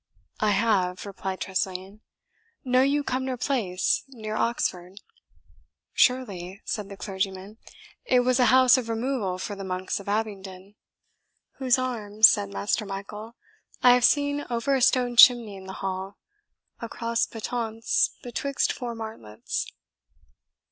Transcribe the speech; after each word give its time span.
"I 0.39 0.49
have," 0.49 1.05
replied 1.05 1.41
Tressilian. 1.41 2.01
"Know 2.65 2.81
you 2.81 3.03
Cumnor 3.03 3.37
Place, 3.37 4.03
near 4.07 4.35
Oxford?" 4.35 4.99
"Surely," 5.93 6.59
said 6.65 6.89
the 6.89 6.97
clergyman; 6.97 7.59
"it 8.05 8.21
was 8.21 8.39
a 8.39 8.45
house 8.47 8.79
of 8.79 8.89
removal 8.89 9.37
for 9.37 9.55
the 9.55 9.63
monks 9.63 9.99
of 9.99 10.09
Abingdon." 10.09 10.73
"Whose 11.59 11.77
arms," 11.77 12.27
said 12.27 12.49
Master 12.49 12.83
Michael, 12.83 13.35
"I 13.83 13.93
have 13.93 14.03
seen 14.03 14.43
over 14.49 14.73
a 14.73 14.81
stone 14.81 15.17
chimney 15.17 15.55
in 15.55 15.65
the 15.67 15.73
hall, 15.85 16.17
a 16.79 16.89
cross 16.89 17.27
patonce 17.27 18.09
betwixt 18.23 18.73
four 18.73 18.95
martlets." 18.95 19.71